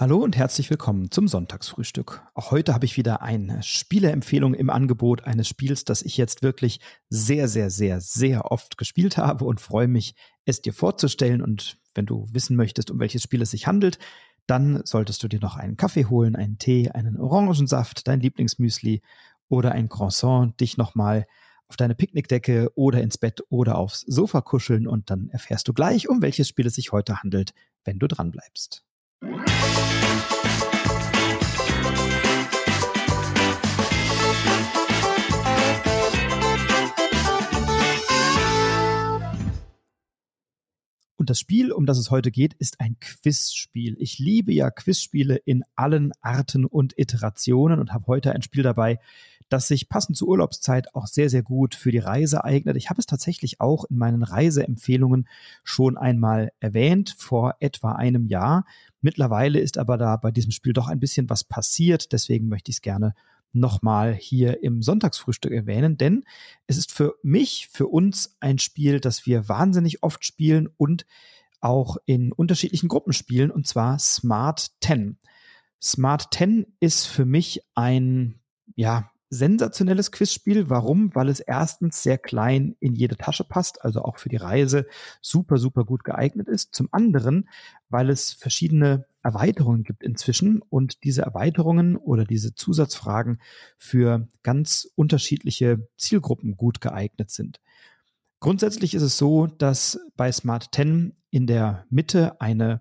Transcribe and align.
Hallo 0.00 0.18
und 0.18 0.36
herzlich 0.36 0.70
willkommen 0.70 1.10
zum 1.10 1.26
Sonntagsfrühstück. 1.26 2.22
Auch 2.34 2.52
heute 2.52 2.72
habe 2.72 2.84
ich 2.84 2.96
wieder 2.96 3.20
eine 3.20 3.64
Spieleempfehlung 3.64 4.54
im 4.54 4.70
Angebot 4.70 5.24
eines 5.24 5.48
Spiels, 5.48 5.84
das 5.84 6.02
ich 6.02 6.16
jetzt 6.16 6.40
wirklich 6.40 6.78
sehr, 7.10 7.48
sehr, 7.48 7.68
sehr, 7.68 8.00
sehr 8.00 8.52
oft 8.52 8.78
gespielt 8.78 9.16
habe 9.16 9.44
und 9.44 9.60
freue 9.60 9.88
mich, 9.88 10.14
es 10.44 10.62
dir 10.62 10.72
vorzustellen. 10.72 11.42
Und 11.42 11.78
wenn 11.96 12.06
du 12.06 12.28
wissen 12.30 12.54
möchtest, 12.54 12.92
um 12.92 13.00
welches 13.00 13.24
Spiel 13.24 13.42
es 13.42 13.50
sich 13.50 13.66
handelt, 13.66 13.98
dann 14.46 14.82
solltest 14.84 15.20
du 15.24 15.26
dir 15.26 15.40
noch 15.40 15.56
einen 15.56 15.76
Kaffee 15.76 16.04
holen, 16.04 16.36
einen 16.36 16.58
Tee, 16.58 16.92
einen 16.92 17.18
Orangensaft, 17.18 18.06
dein 18.06 18.20
Lieblingsmüsli 18.20 19.02
oder 19.48 19.72
ein 19.72 19.88
Croissant, 19.88 20.60
dich 20.60 20.76
nochmal 20.76 21.26
auf 21.66 21.76
deine 21.76 21.96
Picknickdecke 21.96 22.70
oder 22.76 23.02
ins 23.02 23.18
Bett 23.18 23.42
oder 23.48 23.76
aufs 23.76 24.02
Sofa 24.02 24.42
kuscheln 24.42 24.86
und 24.86 25.10
dann 25.10 25.28
erfährst 25.30 25.66
du 25.66 25.72
gleich, 25.72 26.08
um 26.08 26.22
welches 26.22 26.46
Spiel 26.46 26.68
es 26.68 26.76
sich 26.76 26.92
heute 26.92 27.20
handelt, 27.20 27.52
wenn 27.82 27.98
du 27.98 28.06
dran 28.06 28.30
bleibst. 28.30 28.84
Das 41.28 41.38
Spiel, 41.38 41.72
um 41.72 41.84
das 41.84 41.98
es 41.98 42.10
heute 42.10 42.30
geht, 42.30 42.54
ist 42.54 42.80
ein 42.80 42.96
Quizspiel. 43.00 43.96
Ich 43.98 44.18
liebe 44.18 44.50
ja 44.50 44.70
Quizspiele 44.70 45.36
in 45.36 45.62
allen 45.76 46.12
Arten 46.22 46.64
und 46.64 46.98
Iterationen 46.98 47.80
und 47.80 47.92
habe 47.92 48.06
heute 48.06 48.32
ein 48.32 48.40
Spiel 48.40 48.62
dabei, 48.62 48.98
das 49.50 49.68
sich 49.68 49.90
passend 49.90 50.16
zur 50.16 50.28
Urlaubszeit 50.28 50.94
auch 50.94 51.06
sehr, 51.06 51.28
sehr 51.28 51.42
gut 51.42 51.74
für 51.74 51.92
die 51.92 51.98
Reise 51.98 52.44
eignet. 52.44 52.78
Ich 52.78 52.88
habe 52.88 52.98
es 52.98 53.04
tatsächlich 53.04 53.60
auch 53.60 53.84
in 53.90 53.98
meinen 53.98 54.22
Reiseempfehlungen 54.22 55.28
schon 55.64 55.98
einmal 55.98 56.50
erwähnt, 56.60 57.14
vor 57.18 57.56
etwa 57.60 57.92
einem 57.92 58.24
Jahr. 58.24 58.64
Mittlerweile 59.02 59.60
ist 59.60 59.76
aber 59.76 59.98
da 59.98 60.16
bei 60.16 60.30
diesem 60.30 60.50
Spiel 60.50 60.72
doch 60.72 60.88
ein 60.88 60.98
bisschen 60.98 61.28
was 61.28 61.44
passiert. 61.44 62.12
Deswegen 62.12 62.48
möchte 62.48 62.70
ich 62.70 62.78
es 62.78 62.82
gerne 62.82 63.14
nochmal 63.52 64.14
hier 64.14 64.62
im 64.62 64.82
Sonntagsfrühstück 64.82 65.52
erwähnen, 65.52 65.96
denn 65.96 66.24
es 66.66 66.76
ist 66.76 66.92
für 66.92 67.14
mich, 67.22 67.68
für 67.72 67.86
uns 67.86 68.36
ein 68.40 68.58
Spiel, 68.58 69.00
das 69.00 69.26
wir 69.26 69.48
wahnsinnig 69.48 70.02
oft 70.02 70.24
spielen 70.24 70.68
und 70.76 71.06
auch 71.60 71.96
in 72.06 72.32
unterschiedlichen 72.32 72.88
Gruppen 72.88 73.12
spielen, 73.12 73.50
und 73.50 73.66
zwar 73.66 73.98
Smart 73.98 74.70
10. 74.82 75.18
Smart 75.82 76.28
10 76.32 76.66
ist 76.80 77.06
für 77.06 77.24
mich 77.24 77.62
ein, 77.74 78.40
ja, 78.74 79.10
sensationelles 79.30 80.10
Quizspiel. 80.10 80.70
Warum? 80.70 81.14
Weil 81.14 81.28
es 81.28 81.40
erstens 81.40 82.02
sehr 82.02 82.18
klein 82.18 82.76
in 82.80 82.94
jede 82.94 83.16
Tasche 83.16 83.44
passt, 83.44 83.84
also 83.84 84.02
auch 84.02 84.18
für 84.18 84.28
die 84.28 84.36
Reise 84.36 84.86
super, 85.20 85.58
super 85.58 85.84
gut 85.84 86.04
geeignet 86.04 86.48
ist. 86.48 86.74
Zum 86.74 86.88
anderen, 86.92 87.48
weil 87.88 88.10
es 88.10 88.32
verschiedene 88.32 89.06
Erweiterungen 89.28 89.82
gibt 89.82 90.02
inzwischen 90.02 90.62
und 90.62 91.04
diese 91.04 91.22
Erweiterungen 91.22 91.96
oder 91.96 92.24
diese 92.24 92.54
Zusatzfragen 92.54 93.40
für 93.76 94.26
ganz 94.42 94.88
unterschiedliche 94.94 95.86
Zielgruppen 95.98 96.56
gut 96.56 96.80
geeignet 96.80 97.30
sind. 97.30 97.60
Grundsätzlich 98.40 98.94
ist 98.94 99.02
es 99.02 99.18
so, 99.18 99.46
dass 99.46 100.00
bei 100.16 100.32
Smart 100.32 100.70
10 100.74 101.14
in 101.30 101.46
der 101.46 101.84
Mitte 101.90 102.40
eine 102.40 102.80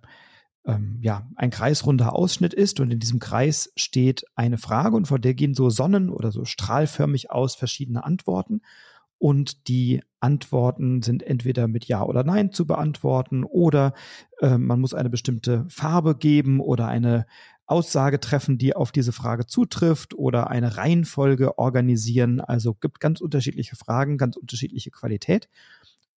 ähm, 0.65 0.99
ja, 1.01 1.27
ein 1.35 1.49
kreisrunder 1.49 2.13
Ausschnitt 2.13 2.53
ist 2.53 2.79
und 2.79 2.91
in 2.91 2.99
diesem 2.99 3.19
Kreis 3.19 3.71
steht 3.75 4.23
eine 4.35 4.57
Frage 4.57 4.95
und 4.95 5.07
vor 5.07 5.19
der 5.19 5.33
gehen 5.33 5.53
so 5.53 5.69
sonnen- 5.69 6.09
oder 6.09 6.31
so 6.31 6.45
strahlförmig 6.45 7.29
aus 7.29 7.55
verschiedene 7.55 8.03
Antworten 8.03 8.61
und 9.19 9.67
die 9.67 10.01
Antworten 10.19 11.01
sind 11.01 11.23
entweder 11.23 11.67
mit 11.67 11.85
Ja 11.85 12.03
oder 12.03 12.23
Nein 12.23 12.51
zu 12.51 12.65
beantworten 12.65 13.43
oder 13.43 13.93
äh, 14.41 14.57
man 14.57 14.79
muss 14.79 14.93
eine 14.93 15.09
bestimmte 15.09 15.65
Farbe 15.69 16.15
geben 16.15 16.59
oder 16.59 16.87
eine 16.87 17.25
Aussage 17.65 18.19
treffen, 18.19 18.57
die 18.57 18.75
auf 18.75 18.91
diese 18.91 19.11
Frage 19.11 19.45
zutrifft 19.45 20.13
oder 20.13 20.49
eine 20.49 20.77
Reihenfolge 20.77 21.57
organisieren. 21.57 22.39
Also 22.39 22.73
gibt 22.73 22.99
ganz 22.99 23.19
unterschiedliche 23.19 23.75
Fragen, 23.75 24.17
ganz 24.17 24.37
unterschiedliche 24.37 24.89
Qualität. 24.89 25.49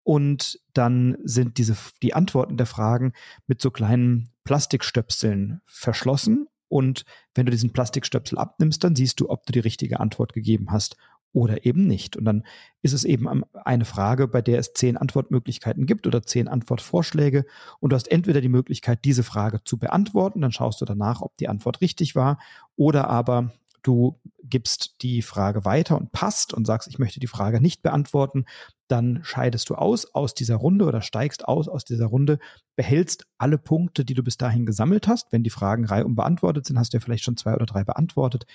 Und 0.03 0.60
dann 0.72 1.19
sind 1.25 1.59
diese, 1.59 1.77
die 2.03 2.15
Antworten 2.15 2.56
der 2.56 2.66
Fragen 2.66 3.12
mit 3.47 3.60
so 3.60 3.71
kleinen 3.71 4.31
Plastikstöpseln 4.44 5.60
verschlossen. 5.66 6.47
Und 6.69 7.05
wenn 7.34 7.47
du 7.47 7.53
diesen 7.53 7.72
Plastikstöpsel 7.72 8.39
abnimmst, 8.39 8.83
dann 8.84 8.94
siehst 8.94 9.21
du, 9.21 9.28
ob 9.28 9.44
du 9.44 9.53
die 9.53 9.59
richtige 9.59 9.99
Antwort 9.99 10.33
gegeben 10.33 10.71
hast 10.71 10.97
oder 11.32 11.64
eben 11.64 11.86
nicht. 11.86 12.16
Und 12.16 12.24
dann 12.24 12.44
ist 12.82 12.92
es 12.92 13.04
eben 13.04 13.44
eine 13.64 13.84
Frage, 13.84 14.26
bei 14.28 14.42
der 14.42 14.58
es 14.58 14.72
zehn 14.72 14.96
Antwortmöglichkeiten 14.96 15.86
gibt 15.86 16.06
oder 16.06 16.22
zehn 16.22 16.48
Antwortvorschläge. 16.48 17.44
Und 17.78 17.91
du 17.91 17.96
hast 17.96 18.10
entweder 18.10 18.41
die 18.41 18.48
Möglichkeit, 18.48 19.04
diese 19.04 19.22
Frage 19.22 19.62
zu 19.64 19.78
beantworten, 19.78 20.41
dann 20.41 20.52
schaust 20.52 20.80
du 20.80 20.84
danach, 20.84 21.20
ob 21.20 21.36
die 21.36 21.48
Antwort 21.48 21.80
richtig 21.80 22.16
war, 22.16 22.38
oder 22.76 23.08
aber 23.08 23.52
du 23.82 24.18
gibst 24.50 25.03
die 25.03 25.22
Frage 25.22 25.65
weiter 25.65 25.97
und 25.97 26.12
passt 26.12 26.53
und 26.53 26.66
sagst, 26.66 26.88
ich 26.88 26.99
möchte 26.99 27.21
die 27.21 27.27
Frage 27.27 27.61
nicht 27.61 27.83
beantworten, 27.83 28.44
dann 28.88 29.21
scheidest 29.22 29.71
du 29.71 29.77
aus 29.77 30.15
aus 30.15 30.34
dieser 30.34 30.56
Runde 30.56 30.84
oder 30.84 31.00
steigst 31.00 31.47
aus 31.47 31.69
aus 31.69 31.84
dieser 31.84 32.06
Runde, 32.06 32.38
behältst 32.77 33.27
alle 33.39 33.59
Punkte, 33.59 34.05
die 34.05 34.15
du 34.15 34.22
bis 34.22 34.37
dahin 34.37 34.66
gesammelt 34.66 35.06
hast. 35.06 35.33
Wenn 35.33 35.44
die 35.44 35.50
Fragen 35.50 35.84
reihum 35.84 36.16
beantwortet 36.16 36.66
sind, 36.66 36.78
hast 36.78 36.93
du 36.93 36.99
ja 36.99 37.00
vielleicht 37.00 37.25
schon 37.25 37.37
zwei 37.37 37.55
oder 37.55 37.66
drei 37.66 37.84
beantwortet, 37.84 38.47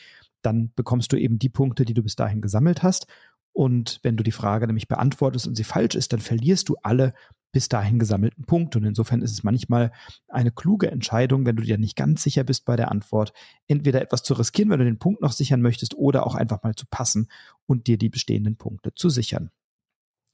dann 0.42 0.72
bekommst 0.76 1.12
du 1.14 1.18
eben 1.18 1.40
die 1.40 1.50
Punkte, 1.50 1.86
die 1.86 1.94
du 1.94 2.04
bis 2.04 2.16
dahin 2.16 2.42
gesammelt 2.42 2.84
hast. 2.84 3.08
Und 3.54 4.00
wenn 4.04 4.18
du 4.18 4.24
die 4.24 4.34
Frage 4.34 4.68
nämlich 4.68 4.90
beantwortest 4.90 5.48
und 5.48 5.56
sie 5.56 5.64
falsch 5.64 5.96
ist, 5.96 6.12
dann 6.12 6.20
verlierst 6.20 6.68
du 6.68 6.76
alle 6.84 7.14
bis 7.56 7.70
dahin 7.70 8.00
gesammelten 8.00 8.44
Punkte. 8.44 8.80
Und 8.80 8.84
insofern 8.84 9.22
ist 9.22 9.32
es 9.32 9.46
manchmal 9.46 9.94
eine 10.28 10.52
kluge 10.52 10.92
Entscheidung, 10.92 11.46
wenn 11.46 11.56
du 11.56 11.64
dir 11.64 11.78
nicht 11.78 11.96
ganz 11.96 12.22
sicher 12.22 12.44
bist 12.44 12.66
bei 12.66 12.76
der 12.76 12.92
Antwort, 12.92 13.32
entweder 13.70 14.02
etwas 14.02 14.24
zu 14.24 14.34
riskieren, 14.34 14.70
wenn 14.72 14.80
du 14.80 14.84
den 14.84 15.00
Punkt 15.00 15.22
noch 15.22 15.32
sichern 15.32 15.62
möchtest, 15.62 15.96
oder 15.96 16.28
auch 16.28 16.36
einfach 16.36 16.64
mal 16.64 16.76
zu 16.76 16.86
passen 16.86 17.30
und 17.66 17.88
dir 17.88 17.98
die 17.98 18.10
bestehenden 18.10 18.58
Punkte 18.58 18.94
zu 18.94 19.10
sichern. 19.10 19.52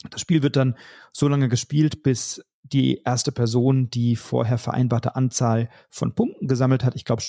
Das 0.10 0.20
Spiel 0.20 0.42
wird 0.42 0.56
dann 0.56 0.76
so 1.14 1.28
lange 1.28 1.48
gespielt, 1.48 2.02
bis 2.02 2.44
die 2.64 3.04
erste 3.06 3.32
Person 3.32 3.92
die 3.92 4.16
vorher 4.16 4.58
vereinbarte 4.58 5.16
Anzahl 5.16 5.70
von 5.92 6.16
Punkten 6.16 6.48
gesammelt 6.48 6.84
hat. 6.84 6.96
Ich 6.96 7.06
glaube, 7.06 7.22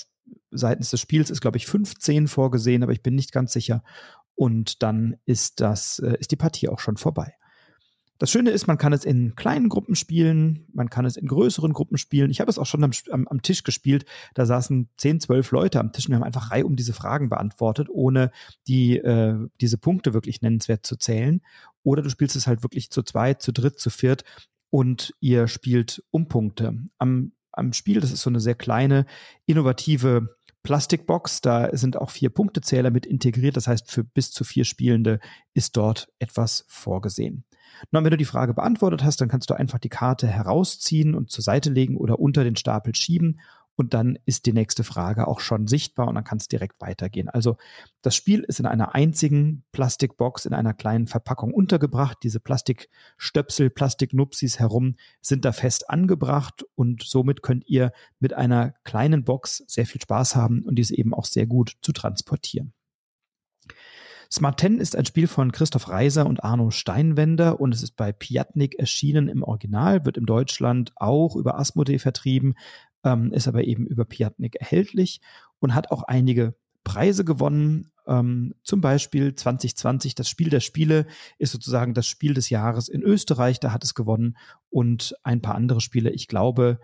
seitens 0.50 0.88
des 0.88 1.03
Spiels 1.03 1.28
ist, 1.28 1.42
glaube 1.42 1.59
ich, 1.59 1.66
15 1.66 2.28
vorgesehen, 2.28 2.82
aber 2.82 2.92
ich 2.92 3.03
bin 3.03 3.14
nicht 3.14 3.32
ganz 3.32 3.53
sicher. 3.53 3.84
Und 4.34 4.82
dann 4.82 5.19
ist 5.26 5.60
das, 5.60 5.98
äh, 5.98 6.16
ist 6.19 6.30
die 6.30 6.36
Partie 6.36 6.70
auch 6.70 6.78
schon 6.78 6.97
vorbei. 6.97 7.34
Das 8.22 8.31
Schöne 8.31 8.50
ist, 8.50 8.69
man 8.69 8.78
kann 8.78 8.93
es 8.93 9.05
in 9.05 9.34
kleinen 9.34 9.69
Gruppen 9.69 9.97
spielen, 9.97 10.69
man 10.72 10.88
kann 10.88 11.05
es 11.05 11.16
in 11.16 11.27
größeren 11.27 11.72
Gruppen 11.72 11.99
spielen. 11.99 12.31
Ich 12.31 12.38
habe 12.38 12.49
es 12.49 12.56
auch 12.56 12.66
schon 12.66 12.84
am, 12.84 12.93
am, 13.10 13.27
am, 13.27 13.43
Tisch 13.43 13.65
gespielt. 13.65 14.05
Da 14.34 14.47
saßen 14.47 14.88
10, 14.97 15.19
12 15.19 15.50
Leute 15.50 15.81
am 15.81 15.91
Tisch 15.91 16.06
und 16.06 16.12
wir 16.12 16.19
haben 16.19 16.22
einfach 16.22 16.53
Reihe 16.53 16.65
um 16.65 16.77
diese 16.77 16.93
Fragen 16.93 17.31
beantwortet, 17.31 17.88
ohne 17.91 18.31
die, 18.69 18.97
äh, 18.99 19.34
diese 19.60 19.77
Punkte 19.77 20.15
wirklich 20.15 20.41
nennenswert 20.41 20.87
zu 20.87 20.94
zählen. 20.94 21.41
Oder 21.83 22.03
du 22.03 22.10
spielst 22.10 22.37
es 22.37 22.47
halt 22.47 22.62
wirklich 22.62 22.93
zu 22.93 23.03
zweit, 23.03 23.43
zu 23.43 23.50
dritt, 23.50 23.81
zu 23.81 23.91
viert 23.91 24.22
und 24.71 25.16
ihr 25.19 25.49
spielt 25.49 26.04
um 26.12 26.28
Punkte. 26.28 26.77
Am, 26.99 27.33
am 27.50 27.72
Spiel, 27.72 28.00
das 28.00 28.12
ist 28.12 28.22
so 28.22 28.31
eine 28.31 28.39
sehr 28.39 28.54
kleine, 28.54 29.04
innovative 29.47 30.37
Plastikbox. 30.62 31.40
Da 31.40 31.76
sind 31.76 31.96
auch 31.96 32.10
vier 32.10 32.30
Punktezähler 32.30 32.90
mit 32.90 33.06
integriert. 33.06 33.56
Das 33.56 33.66
heißt, 33.66 33.90
für 33.90 34.04
bis 34.04 34.30
zu 34.30 34.44
vier 34.44 34.64
Spielende 34.64 35.20
ist 35.54 35.76
dort 35.76 36.08
etwas 36.18 36.64
vorgesehen. 36.68 37.44
Na, 37.90 38.02
wenn 38.04 38.10
du 38.10 38.16
die 38.16 38.24
Frage 38.24 38.54
beantwortet 38.54 39.02
hast, 39.02 39.20
dann 39.20 39.28
kannst 39.28 39.50
du 39.50 39.54
einfach 39.54 39.78
die 39.78 39.88
Karte 39.88 40.26
herausziehen 40.26 41.14
und 41.14 41.30
zur 41.30 41.42
Seite 41.42 41.70
legen 41.70 41.96
oder 41.96 42.18
unter 42.18 42.44
den 42.44 42.56
Stapel 42.56 42.94
schieben 42.94 43.40
und 43.82 43.94
dann 43.94 44.16
ist 44.26 44.47
die 44.47 44.53
nächste 44.53 44.84
Frage 44.84 45.26
auch 45.26 45.41
schon 45.41 45.66
sichtbar 45.66 46.06
und 46.06 46.15
dann 46.15 46.22
kann 46.22 46.38
es 46.38 46.47
direkt 46.47 46.81
weitergehen. 46.81 47.28
Also 47.28 47.56
das 48.00 48.15
Spiel 48.15 48.44
ist 48.47 48.60
in 48.60 48.66
einer 48.66 48.94
einzigen 48.94 49.65
Plastikbox 49.72 50.47
in 50.47 50.54
einer 50.54 50.72
kleinen 50.72 51.09
Verpackung 51.09 51.53
untergebracht. 51.53 52.19
Diese 52.22 52.38
Plastikstöpsel, 52.38 53.71
Plastiknupsis 53.71 54.60
herum 54.60 54.94
sind 55.21 55.44
da 55.44 55.50
fest 55.50 55.91
angebracht 55.91 56.65
und 56.76 57.03
somit 57.03 57.42
könnt 57.42 57.66
ihr 57.66 57.91
mit 58.21 58.34
einer 58.34 58.75
kleinen 58.84 59.25
Box 59.25 59.65
sehr 59.66 59.84
viel 59.84 60.01
Spaß 60.01 60.36
haben 60.36 60.62
und 60.62 60.77
diese 60.77 60.97
eben 60.97 61.12
auch 61.12 61.24
sehr 61.24 61.47
gut 61.47 61.77
zu 61.83 61.91
transportieren. 61.91 62.72
Smart 64.33 64.60
10 64.60 64.78
ist 64.78 64.97
ein 64.97 65.04
Spiel 65.04 65.27
von 65.27 65.53
Christoph 65.53 65.91
Reiser 65.91 66.24
und 66.24 66.42
Arno 66.42 66.71
Steinwender 66.71 67.60
und 67.60 67.74
es 67.74 67.83
ist 67.83 67.97
bei 67.97 68.12
Piatnik 68.12 68.78
erschienen 68.78 69.28
im 69.28 69.42
Original, 69.42 70.06
wird 70.06 70.16
im 70.16 70.24
Deutschland 70.24 70.92
auch 70.97 71.36
über 71.36 71.59
Asmodee 71.59 71.98
vertrieben, 71.98 72.54
ähm, 73.04 73.33
ist 73.33 73.49
aber 73.49 73.65
eben 73.65 73.87
über 73.87 74.04
Piatnik 74.04 74.57
erhältlich 74.57 75.21
und 75.59 75.75
hat 75.75 75.91
auch 75.91 76.03
einige 76.03 76.54
Preise 76.84 77.25
gewonnen. 77.25 77.93
Ähm, 78.07 78.54
zum 78.63 78.81
Beispiel 78.81 79.34
2020 79.34 80.15
das 80.15 80.28
Spiel 80.28 80.51
der 80.51 80.60
Spiele 80.60 81.07
ist 81.39 81.53
sozusagen 81.53 81.95
das 81.95 82.07
Spiel 82.07 82.34
des 82.34 82.51
Jahres 82.51 82.89
in 82.89 83.03
Österreich, 83.03 83.60
da 83.60 83.72
hat 83.72 83.84
es 83.84 83.95
gewonnen 83.95 84.37
und 84.71 85.15
ein 85.22 85.41
paar 85.41 85.54
andere 85.54 85.81
Spiele. 85.81 86.10
Ich 86.10 86.27
glaube, 86.27 86.81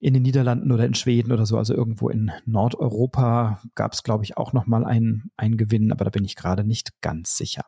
in 0.00 0.12
den 0.12 0.22
Niederlanden 0.22 0.70
oder 0.72 0.84
in 0.84 0.94
Schweden 0.94 1.32
oder 1.32 1.46
so, 1.46 1.56
also 1.56 1.72
irgendwo 1.72 2.08
in 2.08 2.30
Nordeuropa 2.44 3.62
gab 3.74 3.92
es, 3.92 4.02
glaube 4.02 4.24
ich, 4.24 4.36
auch 4.36 4.52
noch 4.52 4.66
mal 4.66 4.84
einen, 4.84 5.30
einen 5.36 5.56
Gewinn, 5.56 5.92
aber 5.92 6.04
da 6.04 6.10
bin 6.10 6.24
ich 6.24 6.36
gerade 6.36 6.64
nicht 6.64 7.00
ganz 7.00 7.36
sicher. 7.36 7.64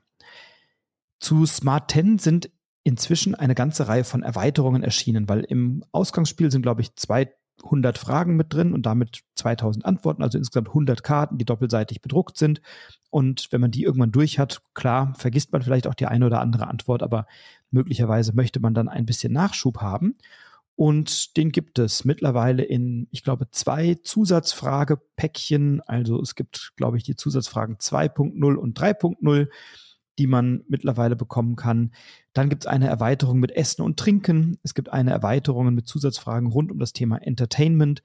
Zu 1.18 1.46
Smart 1.46 1.90
10 1.90 2.18
sind 2.18 2.50
inzwischen 2.82 3.34
eine 3.34 3.54
ganze 3.54 3.88
Reihe 3.88 4.04
von 4.04 4.22
Erweiterungen 4.22 4.82
erschienen, 4.82 5.28
weil 5.28 5.44
im 5.44 5.82
Ausgangsspiel 5.92 6.50
sind, 6.50 6.62
glaube 6.62 6.82
ich, 6.82 6.94
zwei 6.96 7.32
100 7.64 7.98
Fragen 7.98 8.36
mit 8.36 8.52
drin 8.52 8.72
und 8.72 8.86
damit 8.86 9.20
2000 9.34 9.84
Antworten, 9.84 10.22
also 10.22 10.38
insgesamt 10.38 10.68
100 10.68 11.02
Karten, 11.02 11.38
die 11.38 11.44
doppelseitig 11.44 12.02
bedruckt 12.02 12.36
sind. 12.36 12.60
Und 13.10 13.48
wenn 13.50 13.60
man 13.60 13.70
die 13.70 13.84
irgendwann 13.84 14.12
durch 14.12 14.38
hat, 14.38 14.62
klar, 14.74 15.14
vergisst 15.16 15.52
man 15.52 15.62
vielleicht 15.62 15.86
auch 15.86 15.94
die 15.94 16.06
eine 16.06 16.26
oder 16.26 16.40
andere 16.40 16.68
Antwort, 16.68 17.02
aber 17.02 17.26
möglicherweise 17.70 18.34
möchte 18.34 18.60
man 18.60 18.74
dann 18.74 18.88
ein 18.88 19.06
bisschen 19.06 19.32
Nachschub 19.32 19.78
haben. 19.80 20.16
Und 20.76 21.38
den 21.38 21.52
gibt 21.52 21.78
es 21.78 22.04
mittlerweile 22.04 22.62
in, 22.62 23.08
ich 23.10 23.24
glaube, 23.24 23.50
zwei 23.50 23.94
Zusatzfragepäckchen. 24.02 25.80
Also 25.80 26.20
es 26.20 26.34
gibt, 26.34 26.72
glaube 26.76 26.98
ich, 26.98 27.02
die 27.02 27.16
Zusatzfragen 27.16 27.76
2.0 27.76 28.54
und 28.54 28.78
3.0 28.78 29.48
die 30.18 30.26
man 30.26 30.62
mittlerweile 30.68 31.16
bekommen 31.16 31.56
kann. 31.56 31.92
Dann 32.32 32.48
gibt 32.48 32.64
es 32.64 32.66
eine 32.66 32.88
Erweiterung 32.88 33.38
mit 33.38 33.52
Essen 33.52 33.82
und 33.82 33.98
Trinken. 33.98 34.58
Es 34.62 34.74
gibt 34.74 34.92
eine 34.92 35.10
Erweiterung 35.10 35.74
mit 35.74 35.86
Zusatzfragen 35.86 36.50
rund 36.50 36.72
um 36.72 36.78
das 36.78 36.92
Thema 36.92 37.18
Entertainment, 37.18 38.02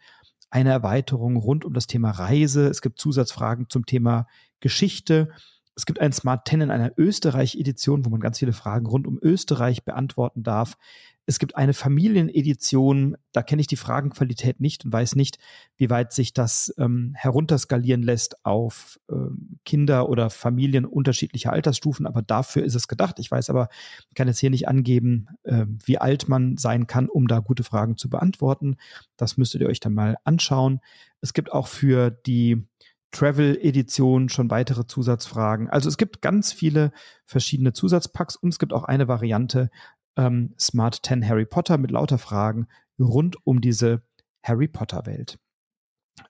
eine 0.49 0.71
Erweiterung 0.71 1.37
rund 1.37 1.65
um 1.65 1.73
das 1.73 1.87
Thema 1.87 2.11
Reise. 2.11 2.67
Es 2.67 2.81
gibt 2.81 2.99
Zusatzfragen 2.99 3.69
zum 3.69 3.85
Thema 3.85 4.27
Geschichte. 4.59 5.29
Es 5.75 5.85
gibt 5.85 5.99
ein 5.99 6.11
Smart 6.11 6.47
10 6.47 6.61
in 6.61 6.71
einer 6.71 6.91
Österreich-Edition, 6.97 8.05
wo 8.05 8.09
man 8.09 8.19
ganz 8.19 8.39
viele 8.39 8.53
Fragen 8.53 8.85
rund 8.85 9.07
um 9.07 9.17
Österreich 9.21 9.85
beantworten 9.85 10.43
darf. 10.43 10.77
Es 11.25 11.39
gibt 11.39 11.55
eine 11.55 11.73
Familienedition, 11.73 13.15
da 13.31 13.43
kenne 13.43 13.61
ich 13.61 13.67
die 13.67 13.75
Fragenqualität 13.75 14.59
nicht 14.59 14.85
und 14.85 14.91
weiß 14.91 15.15
nicht, 15.15 15.37
wie 15.77 15.89
weit 15.89 16.13
sich 16.13 16.33
das 16.33 16.73
ähm, 16.77 17.13
herunterskalieren 17.15 18.01
lässt 18.01 18.43
auf 18.45 18.99
ähm, 19.09 19.59
Kinder 19.63 20.09
oder 20.09 20.29
Familien 20.29 20.85
unterschiedlicher 20.85 21.53
Altersstufen, 21.53 22.07
aber 22.07 22.21
dafür 22.21 22.63
ist 22.63 22.75
es 22.75 22.87
gedacht. 22.87 23.19
Ich 23.19 23.29
weiß 23.29 23.49
aber, 23.49 23.69
kann 24.15 24.27
jetzt 24.27 24.39
hier 24.39 24.49
nicht 24.49 24.67
angeben, 24.67 25.27
äh, 25.43 25.65
wie 25.85 25.99
alt 25.99 26.27
man 26.27 26.57
sein 26.57 26.87
kann, 26.87 27.07
um 27.07 27.27
da 27.27 27.39
gute 27.39 27.63
Fragen 27.63 27.97
zu 27.97 28.09
beantworten. 28.09 28.77
Das 29.15 29.37
müsstet 29.37 29.61
ihr 29.61 29.67
euch 29.67 29.79
dann 29.79 29.93
mal 29.93 30.17
anschauen. 30.23 30.79
Es 31.21 31.33
gibt 31.33 31.51
auch 31.51 31.67
für 31.67 32.09
die 32.09 32.67
Travel-Edition 33.11 34.29
schon 34.29 34.49
weitere 34.49 34.87
Zusatzfragen. 34.87 35.69
Also 35.69 35.89
es 35.89 35.97
gibt 35.97 36.21
ganz 36.21 36.53
viele 36.53 36.91
verschiedene 37.25 37.73
Zusatzpacks 37.73 38.35
und 38.35 38.49
es 38.49 38.59
gibt 38.59 38.73
auch 38.73 38.85
eine 38.85 39.07
Variante, 39.07 39.69
ähm, 40.17 40.53
Smart 40.59 40.99
10 41.03 41.27
Harry 41.27 41.45
Potter 41.45 41.77
mit 41.77 41.91
lauter 41.91 42.17
Fragen 42.17 42.67
rund 42.99 43.37
um 43.45 43.61
diese 43.61 44.03
Harry 44.43 44.67
Potter 44.67 45.05
Welt. 45.05 45.39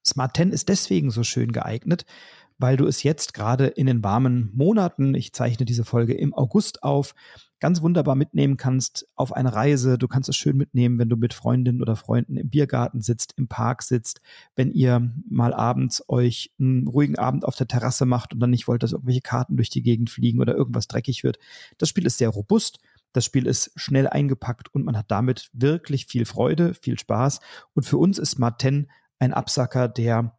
Smart 0.06 0.36
10 0.36 0.52
ist 0.52 0.70
deswegen 0.70 1.12
so 1.12 1.24
schön 1.24 1.52
geeignet, 1.52 2.06
weil 2.58 2.78
du 2.78 2.86
es 2.86 3.04
jetzt 3.04 3.34
gerade 3.34 3.68
in 3.68 3.88
den 3.88 4.04
warmen 4.04 4.52
Monaten, 4.54 5.16
ich 5.16 5.34
zeichne 5.34 5.66
diese 5.66 5.84
Folge 5.84 6.14
im 6.14 6.34
August 6.34 6.84
auf, 6.84 7.16
ganz 7.62 7.82
wunderbar 7.82 8.16
mitnehmen 8.16 8.58
kannst 8.58 9.08
auf 9.16 9.34
eine 9.34 9.54
Reise. 9.54 9.98
Du 9.98 10.08
kannst 10.08 10.28
es 10.28 10.36
schön 10.36 10.58
mitnehmen, 10.58 11.00
wenn 11.00 11.10
du 11.10 11.16
mit 11.16 11.34
Freundinnen 11.34 11.82
oder 11.82 11.96
Freunden 11.96 12.36
im 12.36 12.50
Biergarten 12.50 13.02
sitzt, 13.02 13.34
im 13.38 13.48
Park 13.48 13.84
sitzt, 13.84 14.20
wenn 14.56 14.72
ihr 14.72 15.12
mal 15.30 15.54
abends 15.54 16.04
euch 16.08 16.52
einen 16.60 16.88
ruhigen 16.88 17.18
Abend 17.18 17.46
auf 17.46 17.56
der 17.56 17.68
Terrasse 17.68 18.06
macht 18.06 18.34
und 18.34 18.40
dann 18.40 18.50
nicht 18.50 18.68
wollt, 18.68 18.84
dass 18.84 18.94
irgendwelche 18.94 19.22
Karten 19.22 19.58
durch 19.58 19.70
die 19.70 19.84
Gegend 19.84 20.10
fliegen 20.10 20.42
oder 20.42 20.56
irgendwas 20.56 20.88
dreckig 20.88 21.24
wird. 21.24 21.38
Das 21.78 21.88
Spiel 21.88 22.06
ist 22.06 22.18
sehr 22.18 22.30
robust. 22.30 22.80
Das 23.14 23.26
Spiel 23.26 23.48
ist 23.48 23.72
schnell 23.76 24.08
eingepackt 24.08 24.74
und 24.74 24.86
man 24.86 24.98
hat 24.98 25.10
damit 25.10 25.50
wirklich 25.54 26.06
viel 26.06 26.26
Freude, 26.26 26.74
viel 26.74 26.98
Spaß. 26.98 27.40
Und 27.74 27.86
für 27.86 27.98
uns 27.98 28.18
ist 28.18 28.32
Smart 28.32 28.62
10 28.62 28.90
ein 29.20 29.34
Absacker, 29.34 29.88
der 29.88 30.38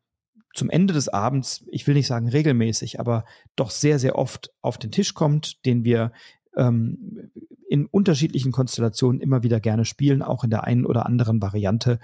zum 0.54 0.69
Ende 0.69 0.92
des 0.92 1.08
Abends, 1.08 1.64
ich 1.70 1.86
will 1.86 1.94
nicht 1.94 2.06
sagen 2.06 2.28
regelmäßig, 2.28 3.00
aber 3.00 3.24
doch 3.56 3.70
sehr, 3.70 3.98
sehr 3.98 4.16
oft 4.16 4.52
auf 4.60 4.76
den 4.76 4.90
Tisch 4.90 5.14
kommt, 5.14 5.64
den 5.64 5.84
wir 5.84 6.12
ähm, 6.56 7.30
in 7.69 7.86
unterschiedlichen 7.86 8.52
Konstellationen 8.52 9.20
immer 9.20 9.42
wieder 9.42 9.60
gerne 9.60 9.86
spielen, 9.86 10.20
auch 10.20 10.44
in 10.44 10.50
der 10.50 10.64
einen 10.64 10.84
oder 10.84 11.06
anderen 11.06 11.40
Variante. 11.40 12.00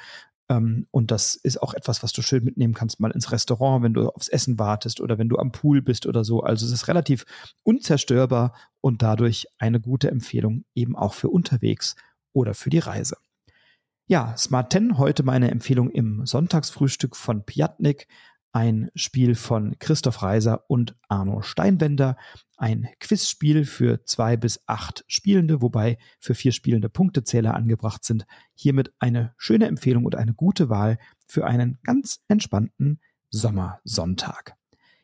Ähm, 0.49 0.87
und 0.91 1.11
das 1.11 1.35
ist 1.35 1.63
auch 1.63 1.75
etwas, 1.75 2.03
was 2.03 2.13
du 2.13 2.23
schön 2.23 2.45
mitnehmen 2.45 2.75
kannst, 2.75 3.01
mal 3.01 3.11
ins 3.11 3.33
Restaurant, 3.33 3.83
wenn 3.83 3.95
du 3.95 4.09
aufs 4.09 4.29
Essen 4.29 4.59
wartest 4.59 5.01
oder 5.01 5.19
wenn 5.19 5.29
du 5.29 5.37
am 5.37 5.53
Pool 5.53 5.83
bist 5.83 6.07
oder 6.07 6.25
so. 6.25 6.41
Also 6.41 6.67
es 6.67 6.73
ist 6.73 6.89
relativ 6.89 7.25
unzerstörbar 7.65 8.55
und 8.81 9.03
dadurch 9.03 9.47
eine 9.59 9.81
gute 9.81 10.11
Empfehlung 10.11 10.65
eben 10.75 10.97
auch 10.97 11.15
für 11.15 11.29
unterwegs 11.29 11.97
oder 12.33 12.55
für 12.55 12.71
die 12.71 12.79
Reise. 12.79 13.17
Ja, 14.07 14.35
Smart 14.39 14.73
10, 14.73 14.97
heute 14.97 15.23
meine 15.23 15.51
Empfehlung 15.51 15.91
im 15.91 16.25
Sonntagsfrühstück 16.25 17.15
von 17.15 17.45
Piatnik 17.45 18.07
ein 18.53 18.91
Spiel 18.95 19.35
von 19.35 19.79
Christoph 19.79 20.23
Reiser 20.23 20.65
und 20.69 20.97
Arno 21.09 21.43
Steinwender, 21.43 22.17
ein 22.57 22.89
Quizspiel 22.99 23.65
für 23.65 24.05
zwei 24.05 24.37
bis 24.37 24.61
acht 24.67 25.05
Spielende, 25.07 25.63
wobei 25.63 25.99
für 26.19 26.35
vier 26.35 26.53
Spielende 26.53 26.89
Punktezähler 26.89 27.55
angebracht 27.55 28.05
sind. 28.05 28.27
Hiermit 28.55 28.93
eine 28.99 29.35
schöne 29.37 29.67
Empfehlung 29.67 30.05
und 30.05 30.17
eine 30.17 30.35
gute 30.35 30.69
Wahl 30.69 30.99
für 31.27 31.47
einen 31.47 31.79
ganz 31.85 32.21
entspannten 32.29 33.01
Sommersonntag. 33.31 34.58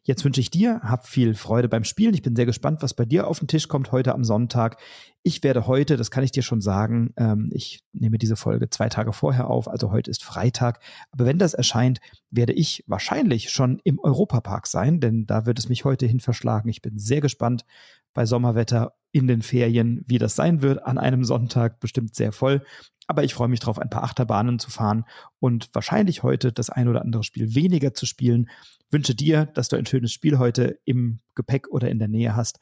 Jetzt 0.07 0.23
wünsche 0.23 0.41
ich 0.43 0.51
dir, 0.51 0.81
hab 0.83 1.07
viel 1.07 1.35
Freude 1.35 1.67
beim 1.67 1.83
Spielen. 1.83 2.13
Ich 2.13 2.21
bin 2.21 2.37
sehr 2.37 2.45
gespannt, 2.45 2.83
was 2.83 2.93
bei 2.93 3.07
dir 3.07 3.27
auf 3.27 3.39
den 3.39 3.49
Tisch 3.49 3.69
kommt 3.69 3.91
heute 3.91 4.15
am 4.15 4.23
Sonntag. 4.23 4.79
Ich 5.23 5.43
werde 5.43 5.67
heute, 5.67 5.97
das 5.97 6.11
kann 6.11 6.23
ich 6.23 6.31
dir 6.31 6.43
schon 6.43 6.61
sagen, 6.61 7.15
ähm, 7.17 7.49
ich 7.55 7.81
nehme 7.95 8.19
diese 8.19 8.37
Folge 8.37 8.69
zwei 8.69 8.91
Tage 8.91 9.15
vorher 9.15 9.49
auf, 9.49 9.67
also 9.67 9.91
heute 9.91 10.11
ist 10.11 10.23
Freitag. 10.23 10.81
Aber 11.11 11.25
wenn 11.25 11.39
das 11.39 11.55
erscheint, 11.55 12.01
werde 12.31 12.53
ich 12.53 12.85
wahrscheinlich 12.87 13.51
schon 13.51 13.81
im 13.83 13.99
Europapark 13.99 14.67
sein, 14.67 15.01
denn 15.01 15.25
da 15.25 15.47
wird 15.47 15.59
es 15.59 15.71
mich 15.71 15.87
heute 15.87 16.05
hin 16.05 16.21
verschlagen. 16.21 16.69
Ich 16.69 16.83
bin 16.83 16.99
sehr 16.99 17.23
gespannt 17.23 17.65
bei 18.13 18.27
Sommerwetter 18.27 18.93
in 19.11 19.27
den 19.27 19.41
Ferien, 19.41 20.05
wie 20.07 20.19
das 20.19 20.37
sein 20.37 20.61
wird. 20.61 20.85
An 20.85 20.99
einem 20.99 21.25
Sonntag 21.25 21.81
bestimmt 21.81 22.15
sehr 22.15 22.33
voll. 22.33 22.63
Aber 23.07 23.25
ich 23.25 23.35
freue 23.35 23.49
mich 23.49 23.61
drauf, 23.61 23.79
ein 23.79 23.91
paar 23.91 24.05
Achterbahnen 24.05 24.59
zu 24.59 24.71
fahren 24.71 25.05
und 25.39 25.69
wahrscheinlich 25.75 26.23
heute 26.23 26.53
das 26.53 26.71
ein 26.71 26.89
oder 26.89 27.03
andere 27.03 27.23
Spiel 27.23 27.55
weniger 27.55 27.95
zu 27.95 28.07
spielen. 28.07 28.49
Wünsche 28.91 29.15
dir, 29.15 29.47
dass 29.47 29.69
du 29.69 29.77
ein 29.77 29.87
schönes 29.87 30.13
Spiel 30.13 30.39
heute 30.39 30.79
im 30.85 31.21
Gepäck 31.35 31.69
oder 31.69 31.91
in 31.91 31.99
der 31.99 32.09
Nähe 32.09 32.35
hast. 32.35 32.59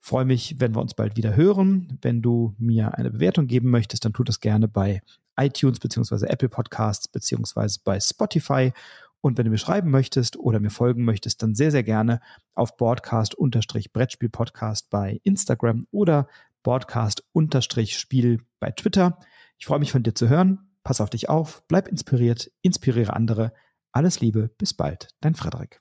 Freue 0.00 0.24
mich, 0.24 0.56
wenn 0.58 0.74
wir 0.74 0.80
uns 0.80 0.94
bald 0.94 1.16
wieder 1.16 1.36
hören. 1.36 1.98
Wenn 2.02 2.22
du 2.22 2.54
mir 2.58 2.94
eine 2.94 3.10
Bewertung 3.10 3.46
geben 3.46 3.70
möchtest, 3.70 4.04
dann 4.04 4.12
tu 4.12 4.24
das 4.24 4.40
gerne 4.40 4.68
bei 4.68 5.02
iTunes 5.36 5.78
beziehungsweise 5.78 6.28
Apple 6.28 6.48
Podcasts 6.48 7.08
beziehungsweise 7.08 7.80
bei 7.84 8.00
Spotify. 8.00 8.72
Und 9.20 9.36
wenn 9.36 9.44
du 9.44 9.50
mir 9.50 9.58
schreiben 9.58 9.90
möchtest 9.90 10.36
oder 10.36 10.60
mir 10.60 10.70
folgen 10.70 11.04
möchtest, 11.04 11.42
dann 11.42 11.54
sehr, 11.54 11.70
sehr 11.70 11.82
gerne 11.82 12.20
auf 12.54 12.76
Broadcast-Brettspiel-Podcast 12.76 14.90
bei 14.90 15.20
Instagram 15.24 15.86
oder 15.90 16.28
Broadcast-Spiel 16.62 18.40
bei 18.60 18.70
Twitter. 18.70 19.18
Ich 19.58 19.66
freue 19.66 19.80
mich 19.80 19.92
von 19.92 20.02
dir 20.02 20.14
zu 20.14 20.28
hören. 20.28 20.70
Pass 20.84 21.00
auf 21.00 21.10
dich 21.10 21.28
auf, 21.28 21.64
bleib 21.68 21.88
inspiriert, 21.88 22.50
inspiriere 22.62 23.12
andere. 23.12 23.52
Alles 23.92 24.20
Liebe, 24.20 24.48
bis 24.58 24.74
bald, 24.74 25.08
dein 25.20 25.34
Frederik. 25.34 25.80